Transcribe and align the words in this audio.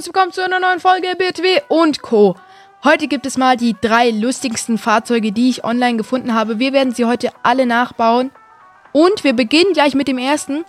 und 0.00 0.06
willkommen 0.06 0.32
zu 0.32 0.42
einer 0.42 0.60
neuen 0.60 0.80
Folge 0.80 1.08
BTW 1.14 1.60
und 1.68 2.00
Co. 2.00 2.34
Heute 2.82 3.06
gibt 3.06 3.26
es 3.26 3.36
mal 3.36 3.58
die 3.58 3.76
drei 3.78 4.08
lustigsten 4.08 4.78
Fahrzeuge, 4.78 5.30
die 5.30 5.50
ich 5.50 5.62
online 5.62 5.98
gefunden 5.98 6.32
habe. 6.32 6.58
Wir 6.58 6.72
werden 6.72 6.94
sie 6.94 7.04
heute 7.04 7.28
alle 7.42 7.66
nachbauen. 7.66 8.30
Und 8.92 9.24
wir 9.24 9.34
beginnen 9.34 9.74
gleich 9.74 9.94
mit 9.94 10.08
dem 10.08 10.16
ersten. 10.16 10.64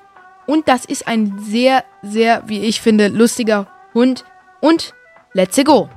Und 0.48 0.68
das 0.68 0.84
ist 0.84 1.08
ein 1.08 1.40
sehr, 1.40 1.86
sehr, 2.02 2.44
wie 2.48 2.60
ich 2.66 2.82
finde, 2.82 3.08
lustiger 3.08 3.68
Hund. 3.94 4.26
Und 4.60 4.94
let's 5.32 5.56
go! 5.64 5.88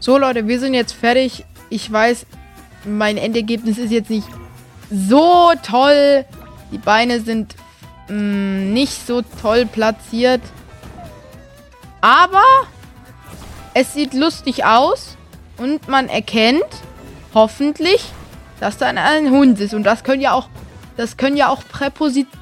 So, 0.00 0.16
Leute, 0.16 0.46
wir 0.46 0.60
sind 0.60 0.74
jetzt 0.74 0.92
fertig. 0.92 1.44
Ich 1.70 1.90
weiß, 1.90 2.24
mein 2.84 3.16
Endergebnis 3.16 3.78
ist 3.78 3.90
jetzt 3.90 4.10
nicht 4.10 4.28
so 4.90 5.52
toll. 5.64 6.24
Die 6.70 6.78
Beine 6.78 7.20
sind 7.20 7.56
mh, 8.08 8.14
mm, 8.14 8.72
nicht 8.72 9.06
so 9.06 9.22
toll 9.42 9.66
platziert. 9.66 10.40
Aber 12.00 12.44
es 13.74 13.92
sieht 13.94 14.14
lustig 14.14 14.64
aus. 14.64 15.16
Und 15.56 15.88
man 15.88 16.08
erkennt 16.08 16.62
hoffentlich, 17.34 18.04
dass 18.60 18.78
da 18.78 18.86
ein 18.86 19.30
Hund 19.30 19.58
ist. 19.58 19.74
Und 19.74 19.82
das 19.82 20.04
können 20.04 20.22
ja 20.22 20.32
auch, 20.32 20.48
das 20.96 21.16
können 21.16 21.36
ja 21.36 21.48
auch 21.48 21.64
Präpositionen. 21.66 22.38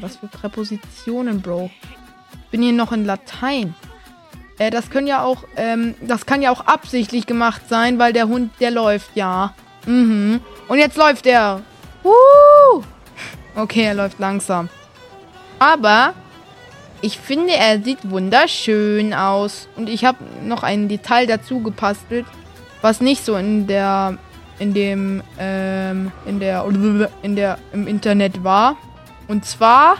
Was 0.00 0.16
für 0.16 0.26
Präpositionen, 0.26 1.40
Bro? 1.40 1.70
Ich 2.32 2.50
bin 2.50 2.62
hier 2.62 2.72
noch 2.72 2.90
in 2.90 3.04
Latein. 3.04 3.76
Äh, 4.58 4.70
das 4.70 4.90
können 4.90 5.06
ja 5.06 5.22
auch, 5.22 5.44
ähm, 5.56 5.94
das 6.00 6.26
kann 6.26 6.42
ja 6.42 6.50
auch 6.50 6.66
absichtlich 6.66 7.26
gemacht 7.26 7.62
sein, 7.68 7.98
weil 7.98 8.12
der 8.12 8.28
Hund, 8.28 8.52
der 8.60 8.70
läuft, 8.70 9.10
ja. 9.14 9.54
Mhm. 9.86 10.40
Und 10.68 10.78
jetzt 10.78 10.96
läuft 10.96 11.26
er. 11.26 11.62
Uh! 12.04 12.82
Okay, 13.56 13.84
er 13.84 13.94
läuft 13.94 14.18
langsam. 14.18 14.68
Aber 15.58 16.14
ich 17.00 17.18
finde, 17.18 17.54
er 17.54 17.80
sieht 17.80 18.10
wunderschön 18.10 19.14
aus. 19.14 19.68
Und 19.76 19.88
ich 19.88 20.04
habe 20.04 20.18
noch 20.44 20.62
ein 20.62 20.88
Detail 20.88 21.26
dazu 21.26 21.60
gepastelt, 21.60 22.26
was 22.82 23.00
nicht 23.00 23.24
so 23.24 23.36
in 23.36 23.66
der, 23.66 24.18
in 24.58 24.74
dem, 24.74 25.22
ähm, 25.38 26.12
in 26.26 26.40
der, 26.40 26.64
in 27.22 27.36
der, 27.36 27.58
im 27.72 27.86
Internet 27.86 28.44
war. 28.44 28.76
Und 29.28 29.44
zwar 29.44 29.96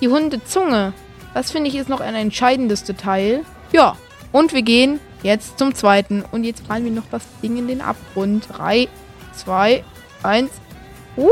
die 0.00 0.08
Hundezunge. 0.08 0.92
Das 1.34 1.50
finde 1.50 1.68
ich 1.68 1.76
ist 1.76 1.88
noch 1.88 2.00
ein 2.00 2.14
entscheidendes 2.14 2.84
Detail. 2.84 3.44
Ja, 3.72 3.96
und 4.32 4.52
wir 4.52 4.62
gehen 4.62 5.00
jetzt 5.22 5.58
zum 5.58 5.74
zweiten. 5.74 6.24
Und 6.30 6.44
jetzt 6.44 6.66
fallen 6.66 6.84
wir 6.84 6.92
noch 6.92 7.08
das 7.10 7.22
Ding 7.42 7.56
in 7.56 7.68
den 7.68 7.80
Abgrund. 7.80 8.46
3, 8.56 8.88
2, 9.34 9.84
1. 10.22 10.50
Woo! 11.16 11.30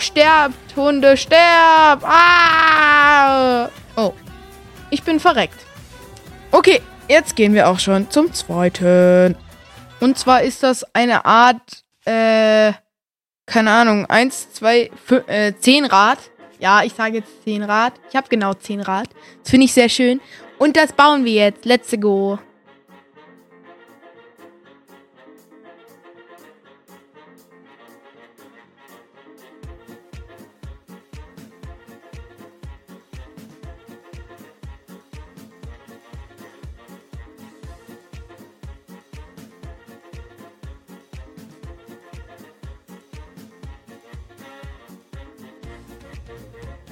Sterbt, 0.00 0.76
Hunde, 0.76 1.16
sterbt! 1.16 2.04
Ah! 2.04 3.68
Oh, 3.96 4.12
ich 4.90 5.02
bin 5.02 5.20
verreckt. 5.20 5.58
Okay, 6.50 6.80
jetzt 7.08 7.36
gehen 7.36 7.54
wir 7.54 7.68
auch 7.68 7.78
schon 7.78 8.10
zum 8.10 8.32
zweiten. 8.32 9.36
Und 10.00 10.18
zwar 10.18 10.42
ist 10.42 10.62
das 10.62 10.84
eine 10.94 11.24
Art, 11.24 11.84
äh, 12.04 12.72
keine 13.46 13.70
Ahnung, 13.70 14.06
1, 14.06 14.54
2, 14.54 14.90
5, 15.04 15.28
äh, 15.28 15.54
10 15.58 15.84
Rad. 15.84 16.18
Ja, 16.58 16.82
ich 16.82 16.94
sage 16.94 17.18
jetzt 17.18 17.44
10 17.44 17.62
Rad. 17.62 17.92
Ich 18.08 18.16
habe 18.16 18.28
genau 18.28 18.54
10 18.54 18.80
Rad. 18.80 19.08
Das 19.42 19.50
finde 19.50 19.66
ich 19.66 19.72
sehr 19.72 19.88
schön. 19.88 20.20
Und 20.62 20.76
das 20.76 20.92
bauen 20.92 21.24
wir 21.24 21.32
jetzt. 21.32 21.64
Let's 21.64 21.90
go. 21.98 22.38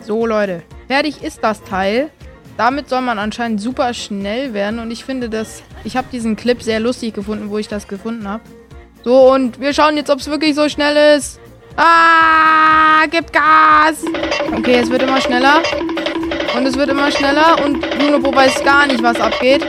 So, 0.03 0.27
Leute. 0.27 0.65
Fertig 0.89 1.23
ist 1.23 1.45
das 1.45 1.63
Teil. 1.63 2.11
Damit 2.61 2.91
soll 2.91 3.01
man 3.01 3.19
anscheinend 3.19 3.59
super 3.59 3.95
schnell 3.95 4.53
werden. 4.53 4.81
Und 4.81 4.91
ich 4.91 5.03
finde 5.03 5.31
das... 5.31 5.63
Ich 5.83 5.97
habe 5.97 6.09
diesen 6.13 6.37
Clip 6.37 6.63
sehr 6.63 6.79
lustig 6.79 7.15
gefunden, 7.15 7.49
wo 7.49 7.57
ich 7.57 7.69
das 7.69 7.89
gefunden 7.89 8.29
habe. 8.29 8.43
So, 9.03 9.33
und 9.33 9.61
wir 9.61 9.73
schauen 9.73 9.97
jetzt, 9.97 10.11
ob 10.11 10.19
es 10.19 10.29
wirklich 10.29 10.55
so 10.55 10.69
schnell 10.69 11.17
ist. 11.17 11.41
Ah, 11.75 13.07
gib 13.11 13.33
Gas. 13.33 14.05
Okay, 14.55 14.79
es 14.79 14.91
wird 14.91 15.01
immer 15.01 15.23
schneller. 15.23 15.63
Und 16.55 16.67
es 16.67 16.77
wird 16.77 16.91
immer 16.91 17.11
schneller. 17.11 17.65
Und 17.65 17.83
Lunobo 17.99 18.35
weiß 18.35 18.63
gar 18.63 18.87
nicht, 18.87 19.03
was 19.03 19.19
abgeht. 19.19 19.67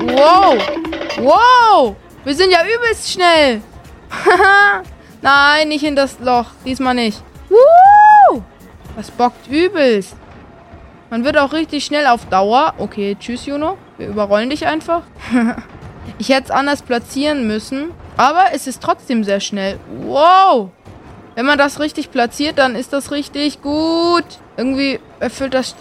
Wow. 0.00 0.58
Wow. 1.16 1.96
Wir 2.22 2.34
sind 2.34 2.50
ja 2.50 2.58
übelst 2.66 3.10
schnell. 3.10 3.62
Nein, 5.22 5.68
nicht 5.68 5.84
in 5.84 5.96
das 5.96 6.18
Loch. 6.20 6.48
Diesmal 6.66 6.94
nicht. 6.94 7.22
Woo. 7.48 8.42
Das 8.94 9.10
bockt 9.10 9.48
übelst. 9.48 10.16
Man 11.14 11.22
wird 11.22 11.38
auch 11.38 11.52
richtig 11.52 11.84
schnell 11.84 12.08
auf 12.08 12.26
Dauer. 12.26 12.74
Okay, 12.76 13.16
tschüss, 13.16 13.46
Juno. 13.46 13.78
Wir 13.98 14.08
überrollen 14.08 14.50
dich 14.50 14.66
einfach. 14.66 15.02
ich 16.18 16.30
hätte 16.30 16.46
es 16.46 16.50
anders 16.50 16.82
platzieren 16.82 17.46
müssen. 17.46 17.92
Aber 18.16 18.46
es 18.52 18.66
ist 18.66 18.82
trotzdem 18.82 19.22
sehr 19.22 19.38
schnell. 19.38 19.78
Wow. 20.02 20.70
Wenn 21.36 21.46
man 21.46 21.56
das 21.56 21.78
richtig 21.78 22.10
platziert, 22.10 22.58
dann 22.58 22.74
ist 22.74 22.92
das 22.92 23.12
richtig 23.12 23.62
gut. 23.62 24.24
Irgendwie 24.56 24.98
erfüllt 25.20 25.54
das... 25.54 25.76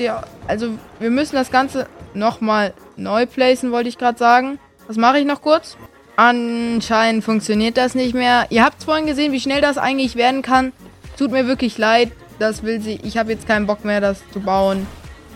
Also, 0.47 0.77
wir 0.99 1.09
müssen 1.09 1.35
das 1.35 1.49
Ganze 1.49 1.87
nochmal 2.13 2.75
neu 2.95 3.25
placen, 3.25 3.71
wollte 3.71 3.89
ich 3.89 3.97
gerade 3.97 4.19
sagen. 4.19 4.59
Was 4.85 4.97
mache 4.97 5.17
ich 5.17 5.25
noch 5.25 5.41
kurz? 5.41 5.77
Anscheinend 6.15 7.23
funktioniert 7.23 7.77
das 7.77 7.95
nicht 7.95 8.13
mehr. 8.13 8.45
Ihr 8.51 8.63
habt 8.63 8.83
vorhin 8.83 9.07
gesehen, 9.07 9.31
wie 9.31 9.39
schnell 9.39 9.61
das 9.61 9.79
eigentlich 9.79 10.15
werden 10.15 10.43
kann. 10.43 10.73
Tut 11.17 11.31
mir 11.31 11.47
wirklich 11.47 11.79
leid. 11.79 12.11
Das 12.37 12.61
will 12.61 12.81
sie. 12.81 12.99
Ich 13.01 13.17
habe 13.17 13.31
jetzt 13.31 13.47
keinen 13.47 13.65
Bock 13.65 13.83
mehr, 13.83 13.99
das 13.99 14.21
zu 14.31 14.39
bauen. 14.39 14.85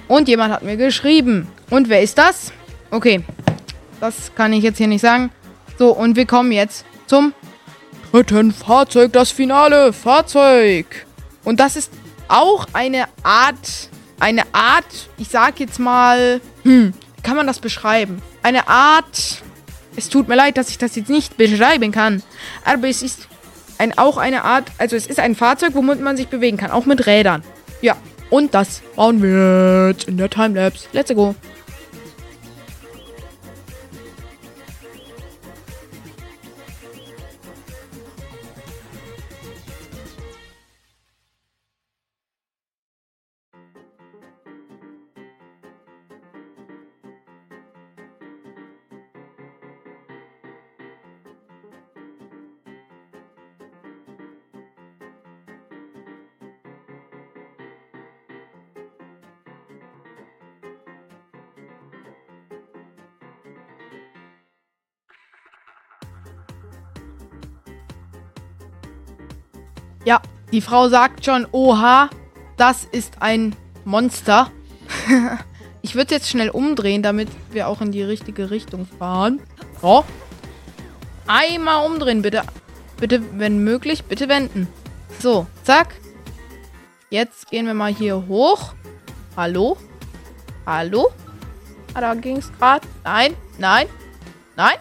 Und 0.08 0.28
jemand 0.28 0.54
hat 0.54 0.64
mir 0.64 0.78
geschrieben. 0.78 1.48
Und 1.70 1.90
wer 1.90 2.02
ist 2.02 2.18
das? 2.18 2.52
Okay. 2.92 3.24
Das 4.00 4.32
kann 4.36 4.54
ich 4.54 4.64
jetzt 4.64 4.78
hier 4.78 4.88
nicht 4.88 5.02
sagen. 5.02 5.32
So, 5.78 5.92
und 5.92 6.16
wir 6.16 6.26
kommen 6.26 6.52
jetzt 6.52 6.86
zum 7.08 7.34
dritten 8.12 8.52
Fahrzeug, 8.52 9.14
das 9.14 9.32
finale 9.32 9.94
Fahrzeug. 9.94 11.06
Und 11.44 11.60
das 11.60 11.76
ist 11.76 11.92
auch 12.28 12.68
eine 12.74 13.06
Art, 13.24 13.90
eine 14.20 14.44
Art, 14.54 15.10
ich 15.18 15.30
sag 15.30 15.60
jetzt 15.60 15.80
mal, 15.80 16.42
hm, 16.64 16.94
kann 17.24 17.36
man 17.36 17.48
das 17.48 17.60
beschreiben? 17.60 18.22
Eine 18.44 18.68
Art, 18.68 19.44
es 19.96 20.10
tut 20.10 20.28
mir 20.28 20.36
leid, 20.36 20.58
dass 20.58 20.70
ich 20.70 20.78
das 20.78 20.96
jetzt 20.96 21.10
nicht 21.10 21.38
beschreiben 21.38 21.92
kann, 21.92 22.24
aber 22.66 22.88
es 22.88 23.02
ist 23.02 23.28
ein, 23.78 23.98
auch 23.98 24.18
eine 24.18 24.44
Art, 24.44 24.72
also 24.78 24.96
es 24.96 25.08
ist 25.08 25.20
ein 25.20 25.36
Fahrzeug, 25.36 25.72
womit 25.74 26.02
man 26.02 26.18
sich 26.18 26.28
bewegen 26.28 26.58
kann, 26.58 26.72
auch 26.72 26.86
mit 26.86 27.06
Rädern. 27.06 27.44
Ja, 27.82 27.96
und 28.30 28.54
das 28.54 28.82
bauen 28.96 29.22
wir 29.22 29.90
jetzt 29.90 30.08
in 30.08 30.18
der 30.18 30.30
Timelapse. 30.30 30.88
Let's 30.94 31.14
go. 31.14 31.36
Ja, 70.08 70.22
die 70.54 70.62
Frau 70.62 70.88
sagt 70.88 71.26
schon, 71.26 71.46
oha, 71.52 72.10
das 72.56 72.86
ist 72.86 73.22
ein 73.22 73.54
Monster. 73.84 74.50
ich 75.82 75.96
würde 75.96 76.16
jetzt 76.16 76.30
schnell 76.30 76.50
umdrehen, 76.50 77.04
damit 77.04 77.28
wir 77.52 77.68
auch 77.68 77.82
in 77.82 77.92
die 77.92 78.04
richtige 78.04 78.50
Richtung 78.50 78.88
fahren. 78.88 79.42
So. 79.82 80.06
Einmal 81.28 81.86
umdrehen, 81.86 82.22
bitte. 82.22 82.44
Bitte, 82.96 83.22
wenn 83.34 83.66
möglich, 83.66 84.06
bitte 84.06 84.30
wenden. 84.30 84.70
So, 85.20 85.46
zack. 85.64 85.94
Jetzt 87.10 87.52
gehen 87.52 87.66
wir 87.66 87.74
mal 87.74 87.94
hier 87.94 88.30
hoch. 88.30 88.76
Hallo? 89.36 89.76
Hallo? 90.66 91.12
Ah, 91.94 92.00
da 92.00 92.14
ging 92.14 92.38
es 92.38 92.50
gerade. 92.58 92.88
Nein, 93.04 93.36
nein, 93.58 93.88
nein. 94.56 94.78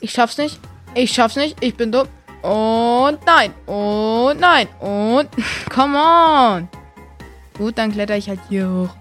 Ich 0.00 0.12
schaff's 0.12 0.36
nicht. 0.36 0.60
Ich 0.94 1.12
schaff's 1.14 1.36
nicht. 1.36 1.64
Ich 1.64 1.76
bin 1.76 1.92
dumm. 1.92 2.08
Und 2.42 3.18
nein. 3.26 3.52
Und 3.66 4.40
nein. 4.40 4.68
Und. 4.80 5.28
Come 5.70 5.98
on. 5.98 6.68
Gut, 7.56 7.76
dann 7.76 7.92
kletter 7.92 8.16
ich 8.16 8.28
halt 8.28 8.40
hier 8.48 8.68
hoch. 8.68 8.96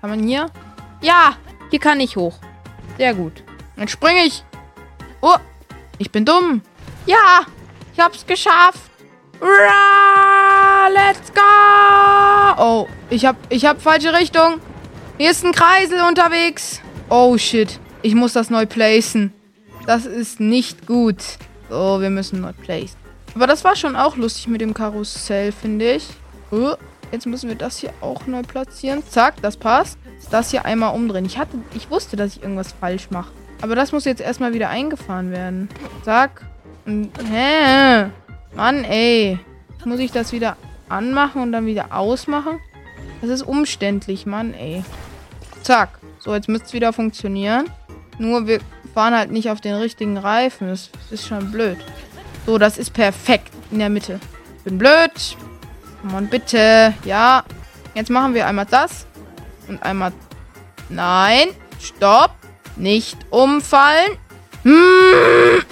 Kann 0.00 0.10
man 0.10 0.22
hier? 0.22 0.46
Ja, 1.00 1.36
hier 1.70 1.80
kann 1.80 2.00
ich 2.00 2.16
hoch. 2.16 2.38
Sehr 2.96 3.14
gut. 3.14 3.42
Dann 3.76 3.88
springe 3.88 4.24
ich. 4.24 4.44
Oh, 5.20 5.36
ich 5.98 6.10
bin 6.10 6.24
dumm. 6.24 6.62
Ja, 7.06 7.46
ich 7.92 8.00
hab's 8.00 8.24
geschafft. 8.26 8.90
Let's 10.92 11.32
go. 11.32 12.62
Oh, 12.62 12.86
ich 13.08 13.24
hab, 13.24 13.36
ich 13.48 13.64
hab 13.64 13.80
falsche 13.80 14.12
Richtung. 14.12 14.60
Hier 15.18 15.30
ist 15.30 15.44
ein 15.44 15.52
Kreisel 15.52 16.00
unterwegs. 16.02 16.80
Oh, 17.08 17.36
shit. 17.36 17.80
Ich 18.02 18.14
muss 18.14 18.32
das 18.34 18.50
neu 18.50 18.66
placen. 18.66 19.32
Das 19.86 20.06
ist 20.06 20.40
nicht 20.40 20.86
gut. 20.86 21.16
So, 21.70 22.00
wir 22.00 22.10
müssen 22.10 22.40
neu 22.40 22.52
placen. 22.52 22.96
Aber 23.34 23.46
das 23.46 23.62
war 23.62 23.76
schon 23.76 23.94
auch 23.94 24.16
lustig 24.16 24.48
mit 24.48 24.60
dem 24.60 24.74
Karussell, 24.74 25.52
finde 25.52 25.92
ich. 25.92 26.08
Oh, 26.50 26.74
jetzt 27.12 27.26
müssen 27.26 27.48
wir 27.48 27.54
das 27.54 27.78
hier 27.78 27.92
auch 28.00 28.26
neu 28.26 28.42
platzieren. 28.42 29.04
Zack, 29.08 29.40
das 29.40 29.56
passt. 29.56 29.96
Das 30.32 30.50
hier 30.50 30.64
einmal 30.64 30.94
umdrehen. 30.94 31.24
Ich 31.24 31.38
hatte, 31.38 31.56
ich 31.74 31.88
wusste, 31.88 32.16
dass 32.16 32.36
ich 32.36 32.42
irgendwas 32.42 32.72
falsch 32.72 33.10
mache. 33.10 33.30
Aber 33.62 33.76
das 33.76 33.92
muss 33.92 34.04
jetzt 34.04 34.20
erstmal 34.20 34.52
wieder 34.52 34.68
eingefahren 34.68 35.30
werden. 35.30 35.68
Zack. 36.04 36.44
Und, 36.86 37.12
hä? 37.30 38.06
Mann, 38.54 38.82
ey. 38.84 39.38
Muss 39.84 40.00
ich 40.00 40.10
das 40.10 40.32
wieder 40.32 40.56
anmachen 40.88 41.40
und 41.40 41.52
dann 41.52 41.66
wieder 41.66 41.96
ausmachen? 41.96 42.58
Das 43.20 43.30
ist 43.30 43.42
umständlich, 43.42 44.26
Mann, 44.26 44.54
ey. 44.54 44.82
Zack. 45.62 46.00
So, 46.18 46.34
jetzt 46.34 46.48
müsste 46.48 46.66
es 46.66 46.72
wieder 46.72 46.92
funktionieren. 46.92 47.70
Nur 48.18 48.46
wir 48.46 48.60
fahren 48.94 49.14
halt 49.14 49.30
nicht 49.30 49.50
auf 49.50 49.60
den 49.60 49.74
richtigen 49.74 50.16
Reifen. 50.16 50.68
Das 50.68 50.90
ist 51.10 51.26
schon 51.26 51.50
blöd. 51.50 51.78
So, 52.46 52.58
das 52.58 52.78
ist 52.78 52.92
perfekt 52.92 53.52
in 53.70 53.78
der 53.78 53.90
Mitte. 53.90 54.20
Bin 54.64 54.78
blöd. 54.78 55.36
Mann, 56.02 56.28
bitte. 56.28 56.94
Ja. 57.04 57.44
Jetzt 57.94 58.10
machen 58.10 58.34
wir 58.34 58.46
einmal 58.46 58.66
das. 58.66 59.06
Und 59.68 59.82
einmal... 59.82 60.12
Nein. 60.88 61.48
Stopp. 61.80 62.32
Nicht 62.76 63.18
umfallen. 63.30 64.16
Hm. 64.62 65.62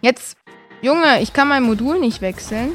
Jetzt... 0.00 0.36
Junge, 0.82 1.20
ich 1.20 1.32
kann 1.32 1.48
mein 1.48 1.62
Modul 1.62 1.98
nicht 1.98 2.20
wechseln. 2.20 2.72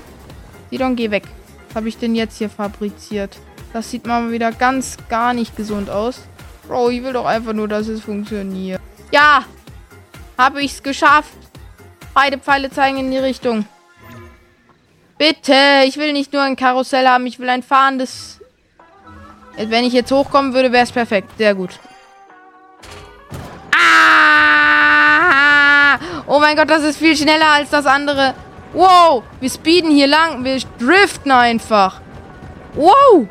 Sidon, 0.69 0.95
geh 0.95 1.11
weg. 1.11 1.23
Was 1.67 1.75
habe 1.75 1.87
ich 1.87 1.97
denn 1.97 2.15
jetzt 2.15 2.37
hier 2.39 2.49
fabriziert? 2.49 3.37
Das 3.73 3.89
sieht 3.89 4.05
mal 4.05 4.31
wieder 4.31 4.51
ganz 4.51 4.97
gar 5.07 5.33
nicht 5.33 5.55
gesund 5.55 5.89
aus. 5.89 6.21
Bro, 6.67 6.89
ich 6.89 7.03
will 7.03 7.13
doch 7.13 7.25
einfach 7.25 7.53
nur, 7.53 7.67
dass 7.67 7.87
es 7.87 8.01
funktioniert. 8.01 8.80
Ja, 9.11 9.43
habe 10.37 10.61
ich 10.61 10.71
es 10.73 10.83
geschafft. 10.83 11.33
Beide 12.13 12.37
Pfeile 12.37 12.69
zeigen 12.71 12.97
in 12.97 13.11
die 13.11 13.17
Richtung. 13.17 13.65
Bitte, 15.17 15.83
ich 15.85 15.97
will 15.97 16.13
nicht 16.13 16.33
nur 16.33 16.41
ein 16.41 16.55
Karussell 16.55 17.07
haben, 17.07 17.25
ich 17.27 17.39
will 17.39 17.49
ein 17.49 17.63
fahrendes... 17.63 18.39
Wenn 19.57 19.83
ich 19.83 19.93
jetzt 19.93 20.11
hochkommen 20.11 20.53
würde, 20.53 20.71
wäre 20.71 20.85
es 20.85 20.91
perfekt. 20.91 21.29
Sehr 21.37 21.53
gut. 21.53 21.77
Ah! 23.75 25.11
Oh 26.25 26.39
mein 26.39 26.55
Gott, 26.55 26.69
das 26.69 26.83
ist 26.83 26.97
viel 26.97 27.17
schneller 27.17 27.49
als 27.49 27.69
das 27.69 27.85
andere. 27.85 28.33
Wow, 28.73 29.23
wir 29.41 29.49
speeden 29.49 29.91
hier 29.91 30.07
lang. 30.07 30.45
Wir 30.45 30.57
driften 30.79 31.31
einfach. 31.31 31.99
Wow, 32.73 33.27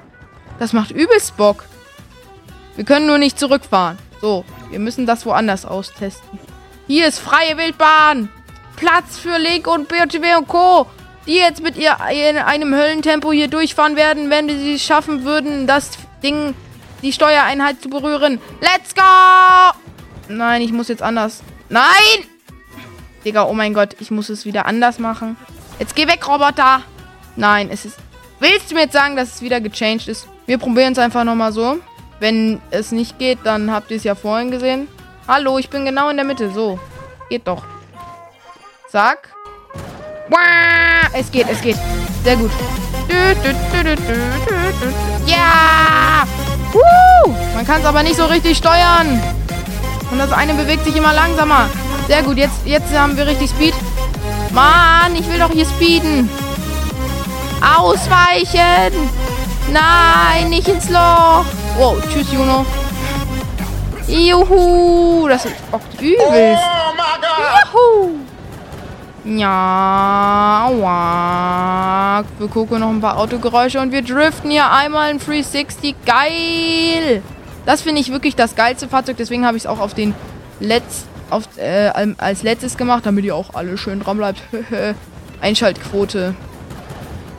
das 0.59 0.75
macht 0.75 0.91
übelst 0.91 1.37
Bock. 1.39 1.65
Wir 2.77 2.85
können 2.85 3.07
nur 3.07 3.17
nicht 3.19 3.39
zurückfahren. 3.39 3.99
So, 4.21 4.45
wir 4.71 4.79
müssen 4.79 5.07
das 5.07 5.27
woanders 5.27 5.67
austesten. 5.67 6.39
Hier 6.87 7.07
ist 7.07 7.19
freie 7.19 7.57
Wildbahn. 7.57 8.29
Platz 8.77 9.19
für 9.19 9.37
Link 9.39 9.67
und 9.67 9.89
BOTW 9.89 10.37
und 10.37 10.49
Co. 10.49 10.87
Die 11.27 11.37
jetzt 11.37 11.63
mit 11.63 11.77
ihr 11.77 11.97
in 12.11 12.39
einem 12.39 12.75
Höllentempo 12.75 13.31
hier 13.31 13.49
durchfahren 13.49 13.97
werden, 13.97 14.31
wenn 14.31 14.49
sie 14.49 14.75
es 14.75 14.83
schaffen 14.83 15.25
würden, 15.25 15.67
das 15.67 15.91
Ding, 16.23 16.55
die 17.03 17.13
Steuereinheit 17.13 17.83
zu 17.83 17.91
berühren. 17.91 18.41
Let's 18.61 18.95
go! 18.95 19.03
Nein, 20.29 20.63
ich 20.63 20.73
muss 20.73 20.89
jetzt 20.89 21.03
anders. 21.03 21.43
Nein! 21.69 22.25
Digga, 23.25 23.45
oh 23.45 23.53
mein 23.53 23.75
Gott, 23.75 23.97
ich 24.01 24.11
muss 24.11 24.31
es 24.31 24.47
wieder 24.47 24.67
anders 24.67 24.99
machen. 24.99 25.37
Jetzt 25.79 25.95
geh 25.95 26.09
weg, 26.09 26.27
Roboter! 26.27 26.83
Nein, 27.37 27.69
es 27.71 27.85
ist... 27.85 27.99
Willst 28.39 28.71
du 28.71 28.75
mir 28.75 28.83
jetzt 28.83 28.95
sagen, 28.95 29.17
dass 29.17 29.35
es 29.35 29.43
wieder 29.43 29.61
gechanged 29.61 30.09
ist? 30.09 30.27
Wir 30.47 30.57
probieren 30.57 30.93
es 30.93 30.99
einfach 30.99 31.25
nochmal 31.25 31.53
so. 31.53 31.79
Wenn 32.21 32.61
es 32.71 32.93
nicht 32.93 33.19
geht, 33.19 33.39
dann 33.45 33.73
habt 33.73 33.91
ihr 33.91 33.97
es 33.97 34.05
ja 34.05 34.15
vorhin 34.15 34.51
gesehen. 34.51 34.89
Hallo, 35.27 35.57
ich 35.57 35.71
bin 35.71 35.87
genau 35.87 36.11
in 36.11 36.17
der 36.17 36.27
Mitte. 36.27 36.51
So. 36.51 36.79
Geht 37.31 37.49
doch. 37.49 37.65
Zack. 38.91 39.31
Es 41.13 41.31
geht, 41.31 41.47
es 41.51 41.61
geht. 41.63 41.77
Sehr 42.23 42.37
gut. 42.37 42.51
Ja! 45.27 46.25
Woo! 46.73 47.35
Man 47.55 47.67
kann 47.67 47.81
es 47.81 47.87
aber 47.87 48.03
nicht 48.03 48.17
so 48.17 48.27
richtig 48.27 48.59
steuern. 48.59 49.21
Und 50.11 50.19
das 50.19 50.33
eine 50.33 50.55
bewegt 50.55 50.85
sich 50.85 50.97
immer 50.97 51.15
langsamer. 51.15 51.71
Sehr 52.07 52.23
gut, 52.23 52.37
jetzt, 52.37 52.67
jetzt 52.67 52.93
haben 52.97 53.17
wir 53.17 53.27
richtig 53.27 53.51
Speed. 53.51 53.75
Mann, 54.53 55.15
ich 55.15 55.27
will 55.29 55.39
doch 55.39 55.51
hier 55.51 55.65
speeden. 55.65 56.29
Ausweichen! 57.79 58.93
Nein, 59.73 60.51
nicht 60.51 60.69
ins 60.69 60.91
Loch. 60.91 61.45
Wow, 61.77 61.97
tschüss, 62.09 62.33
Juno. 62.33 62.67
Juhu, 64.07 65.29
das 65.29 65.45
ist 65.45 65.55
auch 65.73 65.81
übelst. 66.01 66.63
Oh. 67.73 68.09
Juhu. 68.09 68.21
Ja, 69.25 70.71
wow. 70.73 72.25
Wir 72.39 72.49
gucken 72.49 72.81
noch 72.81 72.89
ein 72.89 73.01
paar 73.01 73.19
Autogeräusche 73.19 73.81
und 73.81 73.93
wir 73.93 74.03
driften 74.03 74.51
hier 74.51 74.71
einmal 74.71 75.11
in 75.11 75.19
360. 75.19 75.95
Geil. 76.07 77.23
Das 77.67 77.83
finde 77.83 78.01
ich 78.01 78.11
wirklich 78.11 78.35
das 78.35 78.57
geilste 78.57 78.89
Fahrzeug. 78.89 79.17
Deswegen 79.19 79.47
habe 79.47 79.57
ich 79.57 79.65
es 79.65 79.67
auch 79.67 79.79
auf 79.79 79.95
den 79.95 80.15
Letz, 80.59 81.05
auf, 81.29 81.45
äh, 81.59 81.91
als 82.19 82.43
letztes 82.43 82.77
gemacht, 82.77 83.05
damit 83.05 83.25
ihr 83.25 83.37
auch 83.37 83.55
alle 83.55 83.77
schön 83.77 84.01
dran 84.01 84.17
bleibt. 84.17 84.43
Einschaltquote 85.41 86.35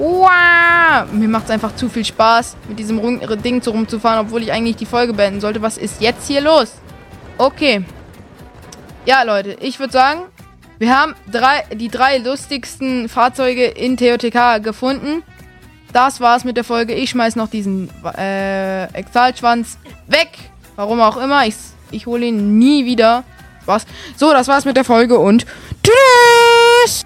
Wow! 0.01 1.11
Mir 1.11 1.27
macht 1.27 1.45
es 1.45 1.51
einfach 1.51 1.75
zu 1.75 1.87
viel 1.87 2.03
Spaß, 2.03 2.57
mit 2.67 2.79
diesem 2.79 2.99
Ding 3.43 3.61
so 3.61 3.69
rumzufahren, 3.69 4.25
obwohl 4.25 4.41
ich 4.41 4.51
eigentlich 4.51 4.77
die 4.77 4.87
Folge 4.87 5.13
beenden 5.13 5.41
sollte. 5.41 5.61
Was 5.61 5.77
ist 5.77 6.01
jetzt 6.01 6.27
hier 6.27 6.41
los? 6.41 6.73
Okay. 7.37 7.85
Ja, 9.05 9.21
Leute, 9.21 9.57
ich 9.59 9.79
würde 9.79 9.93
sagen, 9.93 10.21
wir 10.79 10.97
haben 10.97 11.13
drei, 11.31 11.65
die 11.75 11.89
drei 11.89 12.17
lustigsten 12.17 13.09
Fahrzeuge 13.09 13.65
in 13.65 13.95
TOTK 13.95 14.63
gefunden. 14.63 15.21
Das 15.93 16.19
war's 16.19 16.45
mit 16.45 16.57
der 16.57 16.63
Folge. 16.63 16.95
Ich 16.95 17.11
schmeiß 17.11 17.35
noch 17.35 17.51
diesen 17.51 17.91
äh, 18.17 18.85
Exaltschwanz 18.93 19.77
weg. 20.07 20.29
Warum 20.77 20.99
auch 20.99 21.17
immer. 21.17 21.45
Ich, 21.45 21.55
ich 21.91 22.07
hole 22.07 22.25
ihn 22.25 22.57
nie 22.57 22.85
wieder. 22.85 23.23
Was? 23.67 23.85
So, 24.17 24.33
das 24.33 24.47
war's 24.47 24.65
mit 24.65 24.77
der 24.77 24.83
Folge 24.83 25.19
und 25.19 25.45
tschüss! 25.83 27.05